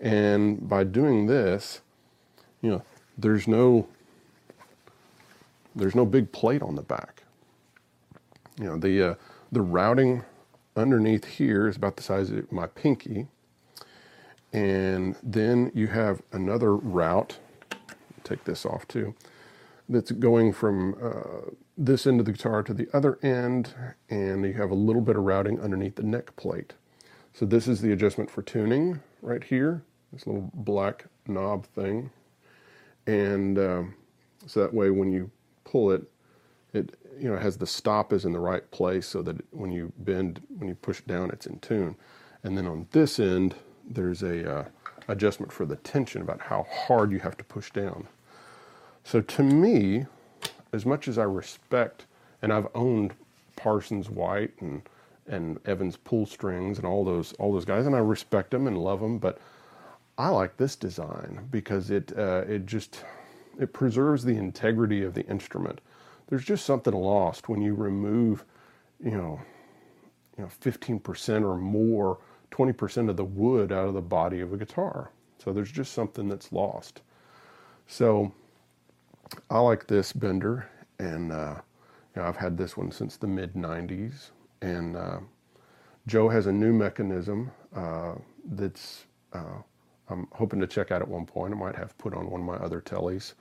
and 0.00 0.68
by 0.68 0.84
doing 0.84 1.26
this, 1.26 1.80
you 2.60 2.70
know, 2.70 2.82
there's 3.16 3.46
no 3.46 3.86
there's 5.74 5.94
no 5.94 6.06
big 6.06 6.32
plate 6.32 6.62
on 6.62 6.74
the 6.74 6.82
back. 6.82 7.22
You 8.58 8.64
know, 8.64 8.76
the 8.78 9.10
uh, 9.10 9.14
the 9.52 9.60
routing 9.60 10.24
underneath 10.76 11.24
here 11.24 11.68
is 11.68 11.76
about 11.76 11.96
the 11.96 12.02
size 12.02 12.30
of 12.30 12.50
my 12.50 12.66
pinky. 12.66 13.28
And 14.52 15.16
then 15.22 15.72
you 15.74 15.88
have 15.88 16.22
another 16.32 16.74
route, 16.76 17.38
take 18.24 18.44
this 18.44 18.66
off 18.66 18.88
too, 18.88 19.14
that's 19.88 20.12
going 20.12 20.52
from 20.52 20.96
uh, 21.02 21.50
this 21.76 22.06
end 22.06 22.20
of 22.20 22.26
the 22.26 22.32
guitar 22.32 22.62
to 22.62 22.74
the 22.74 22.88
other 22.94 23.18
end, 23.22 23.74
and 24.10 24.44
you 24.44 24.54
have 24.54 24.70
a 24.70 24.74
little 24.74 25.02
bit 25.02 25.16
of 25.16 25.24
routing 25.24 25.60
underneath 25.60 25.96
the 25.96 26.02
neck 26.02 26.34
plate. 26.36 26.74
So 27.34 27.46
this 27.46 27.68
is 27.68 27.82
the 27.82 27.92
adjustment 27.92 28.30
for 28.30 28.42
tuning 28.42 29.00
right 29.22 29.44
here, 29.44 29.82
this 30.12 30.26
little 30.26 30.50
black 30.54 31.06
knob 31.28 31.66
thing 31.66 32.10
and 33.06 33.58
um, 33.58 33.94
so 34.46 34.60
that 34.60 34.74
way 34.74 34.90
when 34.90 35.12
you 35.12 35.30
pull 35.64 35.90
it, 35.92 36.04
it 36.74 36.96
you 37.18 37.30
know 37.30 37.38
has 37.38 37.58
the 37.58 37.66
stop 37.68 38.12
is 38.12 38.24
in 38.24 38.32
the 38.32 38.40
right 38.40 38.70
place 38.70 39.06
so 39.06 39.22
that 39.22 39.36
when 39.54 39.72
you 39.72 39.92
bend, 39.98 40.42
when 40.58 40.68
you 40.68 40.74
push 40.76 41.02
down, 41.02 41.30
it's 41.30 41.46
in 41.46 41.58
tune. 41.60 41.96
And 42.44 42.56
then 42.58 42.66
on 42.66 42.88
this 42.92 43.20
end, 43.20 43.56
there's 43.86 44.22
a 44.22 44.58
uh, 44.58 44.64
adjustment 45.08 45.52
for 45.52 45.66
the 45.66 45.76
tension 45.76 46.22
about 46.22 46.40
how 46.40 46.66
hard 46.70 47.12
you 47.12 47.18
have 47.20 47.36
to 47.36 47.44
push 47.44 47.70
down. 47.70 48.06
So 49.04 49.20
to 49.20 49.42
me, 49.42 50.06
as 50.72 50.84
much 50.86 51.08
as 51.08 51.18
I 51.18 51.24
respect, 51.24 52.06
and 52.42 52.52
I've 52.52 52.68
owned 52.74 53.14
Parsons 53.56 54.10
White 54.10 54.52
and 54.60 54.82
and 55.28 55.58
Evans 55.66 55.96
pull 55.96 56.24
strings 56.26 56.78
and 56.78 56.86
all 56.86 57.04
those 57.04 57.32
all 57.34 57.52
those 57.52 57.64
guys, 57.64 57.86
and 57.86 57.96
I 57.96 58.00
respect 58.00 58.50
them 58.50 58.66
and 58.66 58.78
love 58.78 59.00
them, 59.00 59.18
but 59.18 59.38
I 60.18 60.28
like 60.28 60.56
this 60.56 60.76
design 60.76 61.48
because 61.50 61.90
it 61.90 62.12
uh, 62.16 62.44
it 62.48 62.66
just 62.66 63.04
it 63.58 63.72
preserves 63.72 64.24
the 64.24 64.36
integrity 64.36 65.02
of 65.02 65.14
the 65.14 65.26
instrument. 65.26 65.80
There's 66.28 66.44
just 66.44 66.64
something 66.66 66.94
lost 66.94 67.48
when 67.48 67.60
you 67.62 67.74
remove, 67.74 68.44
you 69.02 69.12
know, 69.12 69.40
you 70.36 70.44
know, 70.44 70.50
15% 70.60 71.44
or 71.44 71.56
more, 71.56 72.18
20% 72.50 73.10
of 73.10 73.16
the 73.16 73.24
wood 73.24 73.72
out 73.72 73.88
of 73.88 73.94
the 73.94 74.00
body 74.00 74.40
of 74.40 74.52
a 74.52 74.56
guitar. 74.56 75.10
So 75.38 75.52
there's 75.52 75.70
just 75.70 75.92
something 75.92 76.28
that's 76.28 76.52
lost. 76.52 77.02
So 77.86 78.32
I 79.50 79.58
like 79.60 79.86
this 79.86 80.12
bender, 80.12 80.68
and 80.98 81.32
uh, 81.32 81.56
you 82.14 82.22
know, 82.22 82.28
I've 82.28 82.36
had 82.36 82.56
this 82.56 82.76
one 82.76 82.90
since 82.90 83.16
the 83.16 83.26
mid 83.26 83.54
90s. 83.54 84.30
And 84.62 84.96
uh, 84.96 85.18
Joe 86.06 86.28
has 86.28 86.46
a 86.46 86.52
new 86.52 86.72
mechanism 86.72 87.50
uh, 87.74 88.14
that's 88.44 89.04
uh, 89.32 89.58
I'm 90.08 90.28
hoping 90.32 90.60
to 90.60 90.66
check 90.66 90.90
out 90.90 91.02
at 91.02 91.08
one 91.08 91.26
point. 91.26 91.52
I 91.52 91.56
might 91.56 91.76
have 91.76 91.96
put 91.98 92.14
on 92.14 92.30
one 92.30 92.40
of 92.40 92.46
my 92.46 92.56
other 92.56 92.80
tellies, 92.80 93.34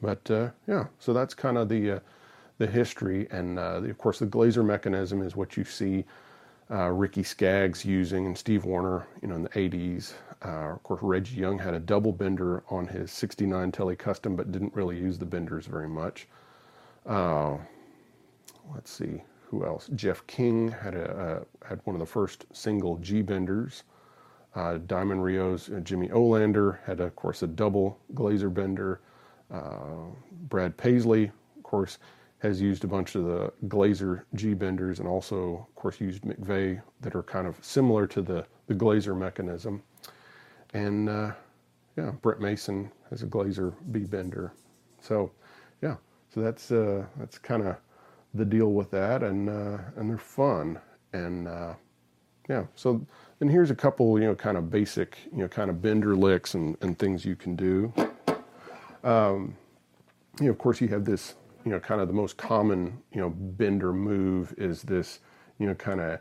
but 0.00 0.30
uh, 0.30 0.50
yeah. 0.66 0.86
So 0.98 1.12
that's 1.12 1.34
kind 1.34 1.58
of 1.58 1.68
the 1.68 1.92
uh, 1.92 2.00
the 2.58 2.66
history, 2.66 3.26
and 3.30 3.58
the, 3.58 3.90
of 3.90 3.98
course 3.98 4.18
the 4.20 4.26
Glaser 4.26 4.62
mechanism 4.62 5.20
is 5.20 5.34
what 5.34 5.56
you 5.56 5.64
see 5.64 6.04
uh, 6.72 6.88
Ricky 6.88 7.22
Skaggs 7.22 7.84
using 7.84 8.26
and 8.26 8.36
Steve 8.36 8.64
Wariner, 8.64 9.06
you 9.20 9.28
know, 9.28 9.34
in 9.34 9.42
the 9.42 9.48
80s. 9.50 10.14
Uh, 10.44 10.72
of 10.72 10.82
course, 10.82 11.02
Reggie 11.02 11.36
Young 11.36 11.58
had 11.58 11.74
a 11.74 11.78
double 11.78 12.12
bender 12.12 12.64
on 12.70 12.86
his 12.86 13.12
69 13.12 13.70
Tele 13.72 13.94
Custom, 13.94 14.34
but 14.34 14.50
didn't 14.50 14.74
really 14.74 14.98
use 14.98 15.18
the 15.18 15.26
benders 15.26 15.66
very 15.66 15.88
much. 15.88 16.26
Uh, 17.06 17.56
let's 18.74 18.90
see 18.90 19.22
who 19.48 19.66
else. 19.66 19.90
Jeff 19.94 20.26
King 20.26 20.70
had 20.70 20.94
a 20.94 21.44
had 21.64 21.80
one 21.84 21.94
of 21.94 22.00
the 22.00 22.06
first 22.06 22.46
single 22.52 22.96
G 22.98 23.22
benders. 23.22 23.84
Uh, 24.54 24.78
Diamond 24.86 25.22
Rio's 25.22 25.70
uh, 25.70 25.80
Jimmy 25.80 26.08
Olander 26.08 26.78
had, 26.84 27.00
of 27.00 27.14
course, 27.16 27.42
a 27.42 27.46
double 27.46 27.98
Glaser 28.14 28.50
bender. 28.50 29.00
Uh, 29.50 30.06
Brad 30.48 30.76
Paisley, 30.76 31.30
of 31.56 31.62
course, 31.62 31.98
has 32.42 32.60
used 32.60 32.84
a 32.84 32.86
bunch 32.86 33.14
of 33.14 33.24
the 33.24 33.52
Glaser 33.68 34.26
G 34.34 34.52
benders 34.52 34.98
and 34.98 35.08
also, 35.08 35.66
of 35.68 35.74
course, 35.74 36.00
used 36.00 36.22
McVeigh 36.24 36.82
that 37.00 37.14
are 37.14 37.22
kind 37.22 37.46
of 37.46 37.56
similar 37.62 38.06
to 38.08 38.20
the, 38.20 38.44
the 38.66 38.74
Glaser 38.74 39.14
mechanism. 39.14 39.82
And 40.74 41.08
uh, 41.08 41.32
yeah, 41.96 42.10
Brent 42.22 42.40
Mason 42.40 42.90
has 43.10 43.22
a 43.22 43.26
Glaser 43.26 43.72
B 43.92 44.00
bender. 44.00 44.52
So 45.00 45.30
yeah, 45.82 45.96
so 46.34 46.40
that's 46.40 46.70
uh, 46.72 47.04
that's 47.18 47.38
kind 47.38 47.62
of 47.66 47.76
the 48.34 48.44
deal 48.44 48.72
with 48.72 48.90
that, 48.90 49.22
and 49.22 49.48
uh, 49.48 49.78
and 49.96 50.08
they're 50.08 50.18
fun, 50.18 50.80
and 51.12 51.48
yeah, 52.48 52.64
so 52.74 53.04
and 53.40 53.50
here's 53.50 53.70
a 53.70 53.74
couple, 53.74 54.18
you 54.18 54.26
know, 54.26 54.34
kind 54.34 54.56
of 54.56 54.70
basic, 54.70 55.18
you 55.32 55.38
know, 55.38 55.48
kind 55.48 55.70
of 55.70 55.80
bender 55.80 56.14
licks 56.14 56.54
and, 56.54 56.76
and 56.80 56.98
things 56.98 57.24
you 57.24 57.36
can 57.36 57.56
do. 57.56 57.92
Um, 59.04 59.56
you 60.38 60.46
know, 60.46 60.50
of 60.50 60.58
course, 60.58 60.80
you 60.80 60.88
have 60.88 61.04
this, 61.04 61.34
you 61.64 61.70
know, 61.70 61.80
kind 61.80 62.00
of 62.00 62.08
the 62.08 62.14
most 62.14 62.36
common, 62.36 62.98
you 63.12 63.20
know, 63.20 63.30
bender 63.30 63.92
move 63.92 64.54
is 64.58 64.82
this, 64.82 65.20
you 65.58 65.66
know, 65.66 65.74
kind 65.74 66.00
of 66.00 66.18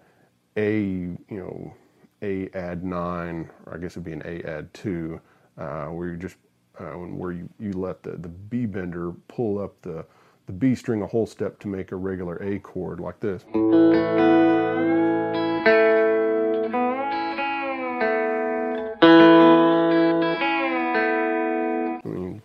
A, 0.58 0.80
you 0.80 1.18
know, 1.30 1.74
A 2.22 2.50
add 2.54 2.84
nine, 2.84 3.50
or 3.66 3.76
I 3.76 3.78
guess 3.78 3.94
it'd 3.94 4.04
be 4.04 4.14
an 4.14 4.22
A 4.26 4.42
add 4.44 4.74
two, 4.74 5.20
uh, 5.58 5.86
where 5.88 6.10
you 6.10 6.18
just, 6.18 6.38
uh, 6.80 6.92
where 6.92 7.32
you, 7.32 7.50
you 7.60 7.74
let 7.74 8.04
the, 8.04 8.12
the 8.12 8.30
B 8.30 8.66
bender 8.66 9.12
pull 9.28 9.60
up 9.60 9.82
the, 9.82 10.06
the 10.46 10.54
B 10.54 10.76
string 10.76 11.02
a 11.02 11.08
whole 11.08 11.26
step 11.26 11.60
to 11.60 11.68
make 11.68 11.92
a 11.92 11.96
regular 11.96 12.38
A 12.44 12.60
chord 12.60 13.00
like 13.00 13.20
this. 13.20 13.44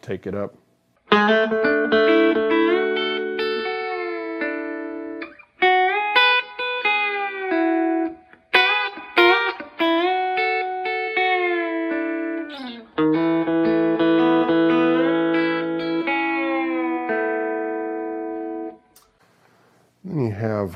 take 0.02 0.24
it 0.24 0.36
up. 0.36 0.54
Then 20.06 20.20
you 20.20 20.30
have 20.30 20.74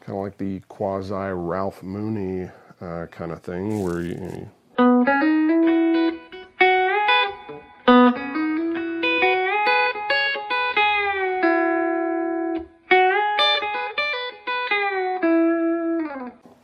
kind 0.00 0.18
of 0.18 0.24
like 0.24 0.38
the 0.38 0.58
quasi 0.66 1.14
Ralph 1.14 1.84
Mooney 1.84 2.50
uh, 2.80 3.06
kind 3.12 3.30
of 3.30 3.40
thing 3.40 3.84
where 3.84 4.00
you, 4.00 4.48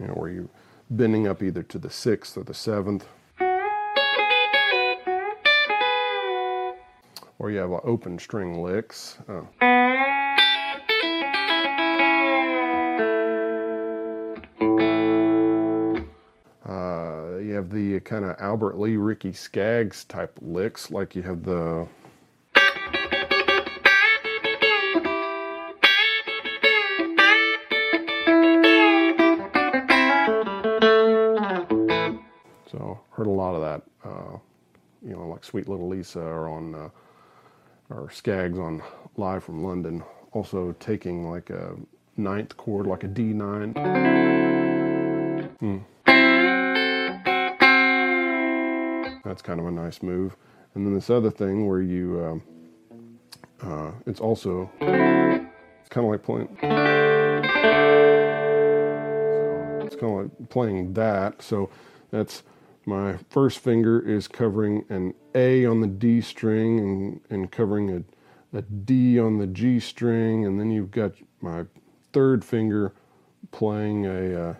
you 0.01 0.07
know, 0.07 0.15
where 0.15 0.31
you 0.31 0.49
bending 0.91 1.29
up 1.29 1.41
either 1.41 1.63
to 1.63 1.79
the 1.79 1.91
sixth 1.91 2.37
or 2.37 2.43
the 2.43 2.53
seventh. 2.53 3.07
Or 7.39 7.53
you 7.53 7.59
have 7.59 7.71
open 7.71 8.19
string 8.19 8.61
licks. 8.61 9.19
Uh. 9.29 9.68
The 17.79 18.01
kind 18.01 18.25
of 18.25 18.35
Albert 18.41 18.77
Lee, 18.79 18.97
Ricky 18.97 19.33
Skaggs 19.33 20.03
type 20.05 20.37
licks, 20.43 20.91
like 20.91 21.15
you 21.15 21.23
have 21.23 21.45
the 21.45 21.87
So 32.69 33.01
heard 33.11 33.27
a 33.27 33.31
lot 33.31 33.55
of 33.55 33.63
that, 33.63 33.83
uh, 34.05 34.39
you 35.03 35.13
know, 35.13 35.29
like 35.29 35.45
Sweet 35.45 35.69
Little 35.69 35.89
Lisa 35.89 36.21
or 36.21 36.49
on 36.49 36.75
uh, 36.75 36.89
or 37.91 38.11
Skaggs 38.11 38.59
on 38.59 38.83
Live 39.17 39.45
from 39.45 39.63
London. 39.63 40.03
Also 40.33 40.75
taking 40.81 41.31
like 41.31 41.51
a 41.51 41.77
ninth 42.17 42.57
chord, 42.57 42.89
like 42.89 43.05
a 43.05 43.09
D9. 43.09 43.79
Hmm. 45.61 45.79
That's 49.25 49.43
kind 49.43 49.61
of 49.61 49.67
a 49.67 49.71
nice 49.71 50.03
move. 50.03 50.37
And 50.75 50.87
then 50.87 50.95
this 50.95 51.11
other 51.11 51.31
thing 51.31 51.67
where 51.67 51.81
you, 51.81 52.25
um, 52.25 52.43
uh, 53.63 53.93
it's 54.07 54.21
also, 54.21 54.71
it's 54.81 55.89
kind 55.89 56.07
of 56.07 56.13
like 56.13 56.23
playing, 56.23 56.49
it's 59.85 59.97
kind 59.97 60.13
of 60.13 60.23
like 60.23 60.49
playing 60.51 60.93
that. 60.95 61.43
So 61.43 61.71
that's 62.11 62.43
my 62.87 63.19
first 63.29 63.59
finger 63.59 64.01
is 64.01 64.29
covering 64.29 64.85
an 64.89 65.15
A 65.35 65.67
on 65.67 65.81
the 65.81 65.87
D 65.87 66.21
string 66.21 66.79
and, 66.79 67.21
and 67.29 67.51
covering 67.51 67.91
a, 67.91 68.03
a 68.57 68.63
D 68.63 69.19
on 69.19 69.39
the 69.39 69.47
G 69.47 69.79
string, 69.81 70.47
and 70.47 70.59
then 70.59 70.71
you've 70.71 70.91
got 70.91 71.13
my 71.41 71.67
third 72.13 72.45
finger 72.45 72.95
playing 73.51 74.07
a 74.07 74.51
uh, 74.51 74.55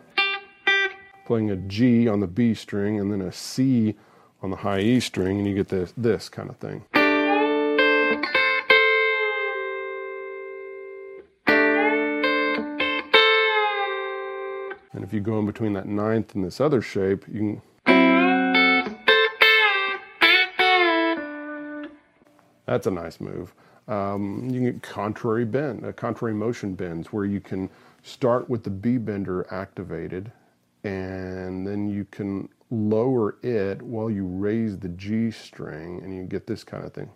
playing 1.27 1.51
a 1.51 1.57
G 1.57 2.07
on 2.09 2.21
the 2.21 2.27
B 2.27 2.53
string, 2.55 3.01
and 3.01 3.11
then 3.11 3.23
a 3.23 3.33
C 3.33 3.97
on 4.43 4.51
the 4.51 4.57
high 4.57 4.81
E 4.81 5.01
string, 5.01 5.39
and 5.39 5.47
you 5.47 5.55
get 5.55 5.69
this 5.69 5.93
this 5.97 6.29
kind 6.29 6.51
of 6.51 6.57
thing. 6.57 6.85
And 14.93 15.05
if 15.05 15.13
you 15.13 15.21
go 15.21 15.39
in 15.39 15.47
between 15.47 15.75
that 15.75 15.87
ninth 15.87 16.35
and 16.35 16.45
this 16.45 16.61
other 16.61 16.83
shape, 16.83 17.25
you 17.29 17.39
can 17.39 17.63
That's 22.69 22.87
a 22.87 22.91
nice 22.91 23.19
move. 23.19 23.55
Um, 23.89 24.43
you 24.45 24.61
can 24.61 24.65
get 24.65 24.83
contrary 24.83 25.47
bend, 25.47 25.87
uh, 25.87 25.93
contrary 25.93 26.35
motion 26.35 26.75
bends, 26.75 27.11
where 27.15 27.25
you 27.25 27.41
can 27.41 27.71
start 28.03 28.51
with 28.51 28.63
the 28.63 28.69
B 28.69 28.99
bender 28.99 29.47
activated, 29.51 30.31
and 30.85 31.67
then 31.67 31.89
you 31.89 32.05
can 32.11 32.51
lower 32.71 33.37
it 33.43 33.83
while 33.83 34.11
you 34.11 34.25
raise 34.27 34.79
the 34.79 34.89
G 34.89 35.31
string, 35.31 36.01
and 36.03 36.15
you 36.15 36.25
get 36.25 36.47
this 36.47 36.65
kind 36.65 36.85
of 36.85 36.93
thing. 36.93 37.11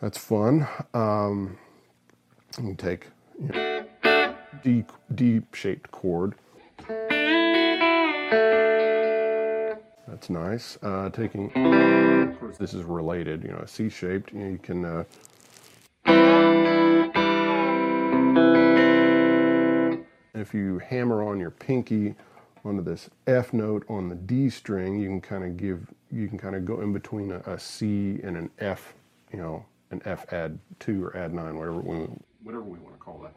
That's 0.00 0.18
fun. 0.18 0.66
Um, 0.94 1.58
you 2.58 2.64
can 2.64 2.76
take 2.76 3.06
you 3.40 3.48
know, 3.48 3.86
D, 4.64 4.84
D 5.14 5.42
shaped 5.52 5.90
chord. 5.92 6.34
That's 10.08 10.28
nice. 10.28 10.76
Uh, 10.82 11.08
taking, 11.10 11.52
of 11.54 12.38
course, 12.40 12.58
this 12.58 12.74
is 12.74 12.82
related. 12.82 13.44
You 13.44 13.50
know, 13.50 13.64
C 13.66 13.88
shaped. 13.88 14.32
You, 14.32 14.40
know, 14.40 14.50
you 14.50 14.58
can. 14.58 14.84
Uh, 14.84 15.04
if 20.42 20.52
you 20.52 20.80
hammer 20.80 21.22
on 21.22 21.38
your 21.38 21.50
pinky 21.50 22.14
onto 22.64 22.82
this 22.82 23.08
F 23.26 23.52
note 23.52 23.84
on 23.88 24.08
the 24.08 24.16
D 24.16 24.50
string, 24.50 24.98
you 24.98 25.08
can 25.08 25.20
kind 25.20 25.44
of 25.44 25.56
give. 25.56 25.86
You 26.10 26.28
can 26.28 26.36
kind 26.36 26.54
of 26.54 26.66
go 26.66 26.82
in 26.82 26.92
between 26.92 27.32
a, 27.32 27.38
a 27.46 27.58
C 27.58 28.18
and 28.22 28.36
an 28.36 28.50
F. 28.58 28.92
You 29.32 29.38
know, 29.38 29.64
an 29.90 30.02
F 30.04 30.30
add 30.32 30.58
two 30.80 31.02
or 31.02 31.16
add 31.16 31.32
nine, 31.32 31.56
whatever 31.56 31.80
we 31.80 32.06
whatever 32.42 32.64
we 32.64 32.78
want 32.80 32.94
to 32.94 32.98
call 32.98 33.18
that. 33.22 33.34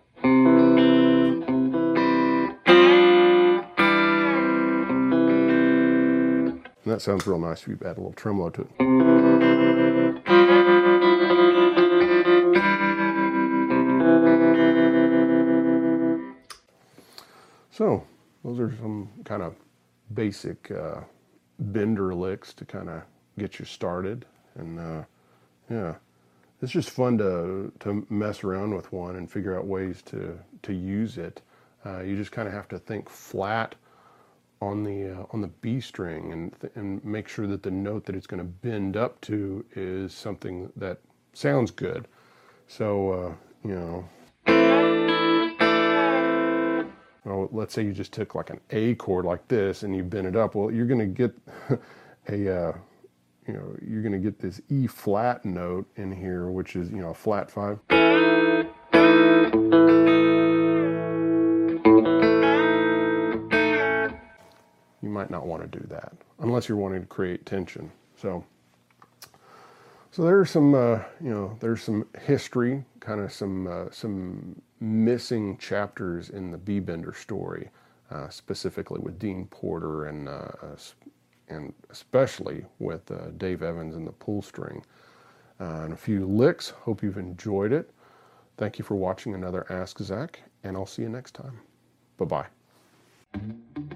And 6.84 6.94
that 6.94 7.02
sounds 7.02 7.26
real 7.26 7.40
nice 7.40 7.62
if 7.62 7.68
you 7.68 7.80
add 7.82 7.98
a 7.98 8.02
little 8.02 8.14
tremolo 8.14 8.50
to 8.50 8.62
it. 8.62 9.55
So, 17.76 18.06
those 18.46 18.58
are 18.62 18.74
some 18.78 19.10
kind 19.26 19.44
of 19.44 19.54
basic 20.14 20.72
uh, 20.72 21.02
bender 21.60 22.16
licks 22.16 22.54
to 22.54 22.64
kind 22.64 22.88
of 22.88 23.02
get 23.38 23.60
you 23.60 23.66
started. 23.66 24.26
And 24.58 24.80
uh, 24.80 25.04
yeah, 25.70 25.96
it's 26.62 26.72
just 26.72 26.90
fun 26.90 27.18
to, 27.18 27.74
to 27.82 28.08
mess 28.10 28.46
around 28.46 28.74
with 28.74 28.94
one 28.94 29.18
and 29.18 29.30
figure 29.30 29.60
out 29.60 29.68
ways 29.68 30.02
to, 30.04 30.40
to 30.62 30.74
use 30.74 31.18
it. 31.18 31.42
Uh, 31.86 32.00
you 32.00 32.16
just 32.16 32.32
kind 32.32 32.48
of 32.48 32.54
have 32.54 32.70
to 32.70 32.80
think 32.80 33.10
flat 33.10 33.76
on 34.62 34.86
the 34.86 35.12
uh, 35.12 35.26
on 35.32 35.42
the 35.42 35.50
B 35.60 35.82
string 35.82 36.32
and 36.32 36.56
and 36.76 37.04
make 37.04 37.28
sure 37.28 37.46
that 37.46 37.62
the 37.62 37.72
note 37.72 38.06
that 38.06 38.16
it's 38.16 38.26
going 38.26 38.38
to 38.38 38.46
bend 38.46 38.96
up 38.96 39.20
to 39.22 39.66
is 39.76 40.14
something 40.14 40.72
that 40.78 41.00
sounds 41.34 41.72
good. 41.72 42.08
So 42.70 43.12
uh, 43.12 43.34
you 43.68 43.76
know, 43.76 44.08
let's 47.26 47.74
say 47.74 47.84
you 47.84 47.92
just 47.92 48.12
took 48.12 48.36
like 48.36 48.50
an 48.50 48.60
A 48.72 48.96
chord 48.96 49.26
like 49.26 49.48
this 49.48 49.84
and 49.84 49.96
you 49.96 50.04
bend 50.04 50.28
it 50.28 50.36
up. 50.36 50.56
Well, 50.56 50.72
you're 50.72 50.86
going 50.86 51.00
to 51.00 51.06
get 51.06 51.36
a 52.30 52.56
uh, 52.56 52.74
you 53.48 53.54
know 53.54 53.76
you're 53.86 54.02
going 54.02 54.14
to 54.14 54.20
get 54.20 54.40
this 54.40 54.62
E 54.70 54.88
flat 54.88 55.44
note 55.44 55.88
in 55.96 56.12
here, 56.12 56.50
which 56.50 56.76
is 56.76 56.90
you 56.92 56.98
know 56.98 57.10
a 57.10 57.14
flat 57.14 57.50
five. 57.50 57.80
you 65.02 65.12
might 65.12 65.30
not 65.30 65.46
want 65.46 65.62
to 65.62 65.80
do 65.80 65.86
that 65.88 66.14
unless 66.40 66.68
you're 66.68 66.78
wanting 66.78 67.02
to 67.02 67.08
create 67.08 67.46
tension. 67.46 67.92
So, 68.18 68.44
so 70.12 70.24
there's 70.24 70.50
some, 70.50 70.74
uh, 70.74 71.00
you 71.22 71.30
know, 71.30 71.56
there's 71.60 71.84
some 71.84 72.08
history, 72.22 72.84
kind 73.00 73.22
of 73.22 73.32
some 73.32 73.68
uh, 73.68 73.86
some 73.92 74.60
missing 74.86 75.58
chapters 75.58 76.30
in 76.30 76.52
the 76.52 76.58
B 76.58 76.80
Bender 76.80 77.14
story, 77.14 77.70
uh, 78.12 78.30
specifically 78.30 79.00
with 79.00 79.20
Dean 79.20 79.48
Porter 79.48 80.06
and 80.06 80.30
uh, 80.30 80.52
and 81.48 81.74
especially 81.90 82.66
with 82.80 83.10
uh, 83.12 83.30
Dave 83.38 83.62
Evans 83.62 83.96
and 83.96 84.08
the 84.08 84.12
pull 84.12 84.42
string, 84.42 84.84
uh, 85.60 85.82
and 85.84 85.94
a 85.94 85.98
few 85.98 86.26
licks. 86.26 86.70
Hope 86.70 87.04
you've 87.04 87.18
enjoyed 87.18 87.72
it. 87.72 87.92
Thank 88.58 88.80
you 88.80 88.86
for 88.86 88.96
watching 88.96 89.34
another 89.34 89.66
Ask 89.70 90.00
Zac, 90.00 90.42
and 90.64 90.78
I'll 90.78 90.86
see 90.86 91.02
you 91.02 91.10
next 91.10 91.34
time. 91.34 91.60
Bye 92.18 92.48
bye. 93.34 93.96